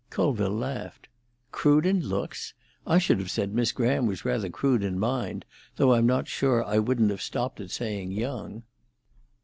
Colville 0.09 0.49
laughed. 0.57 1.09
"Crude 1.51 1.85
in 1.85 1.99
looks? 2.01 2.55
I 2.87 2.97
should 2.97 3.19
have 3.19 3.29
said 3.29 3.53
Miss 3.53 3.71
Graham 3.71 4.07
was 4.07 4.25
rather 4.25 4.49
crude 4.49 4.83
in 4.83 4.97
mind, 4.97 5.45
though 5.75 5.93
I'm 5.93 6.07
not 6.07 6.27
sure 6.27 6.63
I 6.65 6.79
wouldn't 6.79 7.11
have 7.11 7.21
stopped 7.21 7.61
at 7.61 7.69
saying 7.69 8.11
young." 8.11 8.63